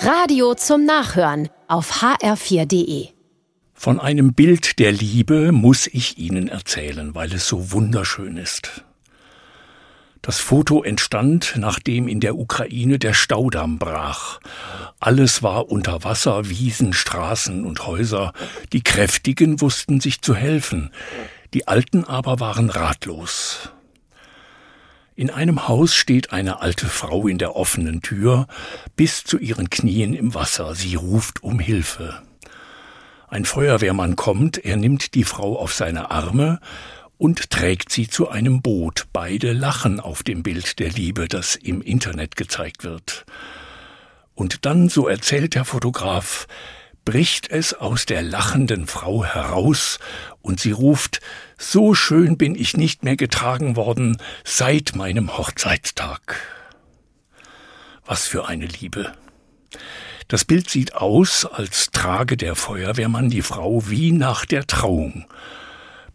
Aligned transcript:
Radio 0.00 0.54
zum 0.54 0.84
Nachhören 0.84 1.48
auf 1.66 2.02
hr4.de. 2.02 3.08
Von 3.74 3.98
einem 3.98 4.32
Bild 4.32 4.78
der 4.78 4.92
Liebe 4.92 5.50
muss 5.50 5.88
ich 5.88 6.18
Ihnen 6.18 6.46
erzählen, 6.46 7.16
weil 7.16 7.32
es 7.32 7.48
so 7.48 7.72
wunderschön 7.72 8.36
ist. 8.36 8.84
Das 10.22 10.38
Foto 10.38 10.84
entstand, 10.84 11.54
nachdem 11.56 12.06
in 12.06 12.20
der 12.20 12.36
Ukraine 12.36 13.00
der 13.00 13.12
Staudamm 13.12 13.80
brach. 13.80 14.38
Alles 15.00 15.42
war 15.42 15.68
unter 15.68 16.04
Wasser, 16.04 16.48
Wiesen, 16.48 16.92
Straßen 16.92 17.64
und 17.64 17.84
Häuser. 17.84 18.32
Die 18.72 18.84
Kräftigen 18.84 19.60
wussten 19.60 20.00
sich 20.00 20.22
zu 20.22 20.36
helfen, 20.36 20.92
die 21.54 21.66
Alten 21.66 22.04
aber 22.04 22.38
waren 22.38 22.70
ratlos. 22.70 23.72
In 25.18 25.30
einem 25.30 25.66
Haus 25.66 25.96
steht 25.96 26.32
eine 26.32 26.60
alte 26.60 26.86
Frau 26.86 27.26
in 27.26 27.38
der 27.38 27.56
offenen 27.56 28.02
Tür, 28.02 28.46
bis 28.94 29.24
zu 29.24 29.36
ihren 29.36 29.68
Knien 29.68 30.14
im 30.14 30.32
Wasser. 30.32 30.76
Sie 30.76 30.94
ruft 30.94 31.42
um 31.42 31.58
Hilfe. 31.58 32.22
Ein 33.26 33.44
Feuerwehrmann 33.44 34.14
kommt, 34.14 34.64
er 34.64 34.76
nimmt 34.76 35.16
die 35.16 35.24
Frau 35.24 35.58
auf 35.58 35.74
seine 35.74 36.12
Arme 36.12 36.60
und 37.16 37.50
trägt 37.50 37.90
sie 37.90 38.06
zu 38.06 38.28
einem 38.28 38.62
Boot. 38.62 39.08
Beide 39.12 39.54
lachen 39.54 39.98
auf 39.98 40.22
dem 40.22 40.44
Bild 40.44 40.78
der 40.78 40.90
Liebe, 40.90 41.26
das 41.26 41.56
im 41.56 41.82
Internet 41.82 42.36
gezeigt 42.36 42.84
wird. 42.84 43.26
Und 44.36 44.66
dann, 44.66 44.88
so 44.88 45.08
erzählt 45.08 45.56
der 45.56 45.64
Fotograf, 45.64 46.46
bricht 47.08 47.50
es 47.50 47.72
aus 47.72 48.04
der 48.04 48.20
lachenden 48.20 48.86
Frau 48.86 49.24
heraus, 49.24 49.98
und 50.42 50.60
sie 50.60 50.72
ruft 50.72 51.22
So 51.56 51.94
schön 51.94 52.36
bin 52.36 52.54
ich 52.54 52.76
nicht 52.76 53.02
mehr 53.02 53.16
getragen 53.16 53.76
worden 53.76 54.18
seit 54.44 54.94
meinem 54.94 55.38
Hochzeitstag. 55.38 56.36
Was 58.04 58.26
für 58.26 58.46
eine 58.46 58.66
Liebe. 58.66 59.10
Das 60.28 60.44
Bild 60.44 60.68
sieht 60.68 60.96
aus, 60.96 61.46
als 61.46 61.92
trage 61.92 62.36
der 62.36 62.54
Feuerwehrmann 62.54 63.30
die 63.30 63.40
Frau 63.40 63.88
wie 63.88 64.12
nach 64.12 64.44
der 64.44 64.66
Trauung. 64.66 65.24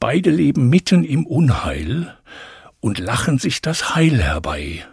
Beide 0.00 0.30
leben 0.30 0.70
mitten 0.70 1.04
im 1.04 1.24
Unheil 1.24 2.18
und 2.80 2.98
lachen 2.98 3.38
sich 3.38 3.62
das 3.62 3.94
Heil 3.94 4.20
herbei 4.20 4.84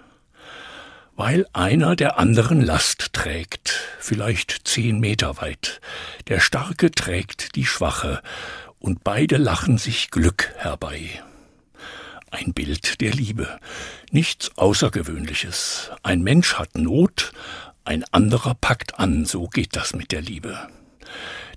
weil 1.17 1.47
einer 1.51 1.95
der 1.95 2.19
anderen 2.19 2.61
Last 2.61 3.11
trägt, 3.11 3.73
vielleicht 3.99 4.67
zehn 4.67 4.99
Meter 4.99 5.41
weit. 5.41 5.81
Der 6.27 6.39
Starke 6.39 6.91
trägt 6.91 7.55
die 7.55 7.65
Schwache, 7.65 8.21
und 8.79 9.03
beide 9.03 9.37
lachen 9.37 9.79
sich 9.79 10.11
Glück 10.11 10.53
herbei. 10.57 11.09
Ein 12.29 12.53
Bild 12.53 13.01
der 13.01 13.11
Liebe, 13.11 13.59
nichts 14.11 14.51
Außergewöhnliches. 14.57 15.89
Ein 16.03 16.21
Mensch 16.21 16.53
hat 16.53 16.77
Not, 16.77 17.33
ein 17.83 18.03
anderer 18.11 18.53
packt 18.53 18.99
an, 18.99 19.25
so 19.25 19.47
geht 19.47 19.75
das 19.75 19.95
mit 19.95 20.11
der 20.11 20.21
Liebe. 20.21 20.69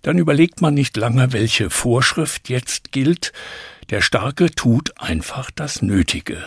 Dann 0.00 0.16
überlegt 0.16 0.62
man 0.62 0.72
nicht 0.72 0.96
lange, 0.96 1.34
welche 1.34 1.68
Vorschrift 1.68 2.48
jetzt 2.48 2.92
gilt, 2.92 3.34
der 3.90 4.00
Starke 4.00 4.50
tut 4.50 4.98
einfach 4.98 5.50
das 5.50 5.82
Nötige. 5.82 6.42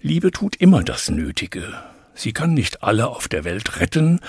Liebe 0.00 0.32
tut 0.32 0.56
immer 0.56 0.82
das 0.82 1.08
Nötige, 1.10 1.74
Sie 2.20 2.34
kann 2.34 2.52
nicht 2.52 2.82
alle 2.82 3.08
auf 3.08 3.28
der 3.28 3.44
Welt 3.44 3.80
retten, 3.80 4.20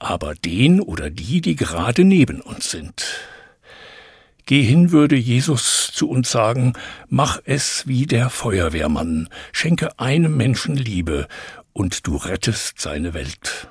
aber 0.00 0.34
den 0.34 0.80
oder 0.80 1.08
die, 1.08 1.40
die 1.40 1.54
gerade 1.54 2.04
neben 2.04 2.40
uns 2.40 2.72
sind. 2.72 3.04
Geh 4.44 4.60
hin, 4.62 4.90
würde 4.90 5.14
Jesus 5.14 5.92
zu 5.94 6.10
uns 6.10 6.32
sagen, 6.32 6.72
mach 7.08 7.40
es 7.44 7.86
wie 7.86 8.06
der 8.06 8.28
Feuerwehrmann, 8.28 9.28
schenke 9.52 10.00
einem 10.00 10.36
Menschen 10.36 10.74
Liebe, 10.74 11.28
und 11.72 12.08
du 12.08 12.16
rettest 12.16 12.80
seine 12.80 13.14
Welt. 13.14 13.68